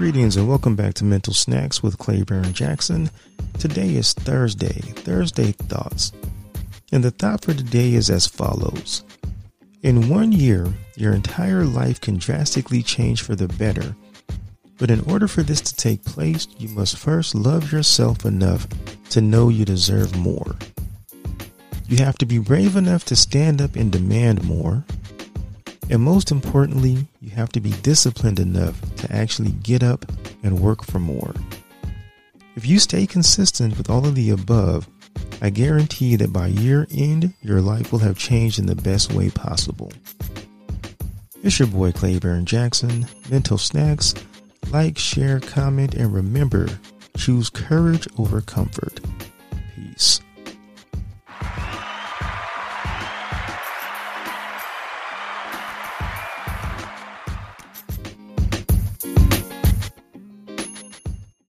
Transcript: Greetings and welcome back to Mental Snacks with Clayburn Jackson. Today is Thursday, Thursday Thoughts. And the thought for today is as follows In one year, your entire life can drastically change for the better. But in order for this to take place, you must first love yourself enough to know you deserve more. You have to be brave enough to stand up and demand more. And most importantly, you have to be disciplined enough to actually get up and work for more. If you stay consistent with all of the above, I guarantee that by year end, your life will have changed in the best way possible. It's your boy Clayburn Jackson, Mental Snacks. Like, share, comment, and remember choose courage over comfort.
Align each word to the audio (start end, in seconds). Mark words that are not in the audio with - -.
Greetings 0.00 0.38
and 0.38 0.48
welcome 0.48 0.76
back 0.76 0.94
to 0.94 1.04
Mental 1.04 1.34
Snacks 1.34 1.82
with 1.82 1.98
Clayburn 1.98 2.54
Jackson. 2.54 3.10
Today 3.58 3.96
is 3.96 4.14
Thursday, 4.14 4.80
Thursday 4.80 5.52
Thoughts. 5.52 6.12
And 6.90 7.04
the 7.04 7.10
thought 7.10 7.44
for 7.44 7.52
today 7.52 7.92
is 7.92 8.08
as 8.08 8.26
follows 8.26 9.04
In 9.82 10.08
one 10.08 10.32
year, 10.32 10.72
your 10.96 11.12
entire 11.12 11.66
life 11.66 12.00
can 12.00 12.16
drastically 12.16 12.82
change 12.82 13.20
for 13.20 13.34
the 13.34 13.46
better. 13.46 13.94
But 14.78 14.90
in 14.90 15.02
order 15.02 15.28
for 15.28 15.42
this 15.42 15.60
to 15.60 15.76
take 15.76 16.02
place, 16.02 16.48
you 16.56 16.70
must 16.70 16.96
first 16.96 17.34
love 17.34 17.70
yourself 17.70 18.24
enough 18.24 18.66
to 19.10 19.20
know 19.20 19.50
you 19.50 19.66
deserve 19.66 20.16
more. 20.16 20.56
You 21.88 21.98
have 21.98 22.16
to 22.16 22.26
be 22.26 22.38
brave 22.38 22.74
enough 22.74 23.04
to 23.04 23.16
stand 23.16 23.60
up 23.60 23.76
and 23.76 23.92
demand 23.92 24.44
more. 24.44 24.82
And 25.90 26.00
most 26.00 26.30
importantly, 26.30 27.06
you 27.20 27.32
have 27.32 27.50
to 27.50 27.60
be 27.60 27.72
disciplined 27.82 28.40
enough 28.40 28.80
to 29.00 29.12
actually 29.14 29.52
get 29.52 29.82
up 29.82 30.04
and 30.42 30.60
work 30.60 30.84
for 30.84 30.98
more. 30.98 31.34
If 32.56 32.66
you 32.66 32.78
stay 32.78 33.06
consistent 33.06 33.78
with 33.78 33.90
all 33.90 34.06
of 34.06 34.14
the 34.14 34.30
above, 34.30 34.88
I 35.42 35.50
guarantee 35.50 36.16
that 36.16 36.32
by 36.32 36.48
year 36.48 36.86
end, 36.90 37.34
your 37.42 37.60
life 37.60 37.92
will 37.92 38.00
have 38.00 38.18
changed 38.18 38.58
in 38.58 38.66
the 38.66 38.76
best 38.76 39.12
way 39.12 39.30
possible. 39.30 39.92
It's 41.42 41.58
your 41.58 41.68
boy 41.68 41.92
Clayburn 41.92 42.44
Jackson, 42.44 43.06
Mental 43.30 43.56
Snacks. 43.56 44.14
Like, 44.70 44.98
share, 44.98 45.40
comment, 45.40 45.94
and 45.94 46.12
remember 46.12 46.68
choose 47.16 47.50
courage 47.50 48.06
over 48.18 48.40
comfort. 48.40 49.00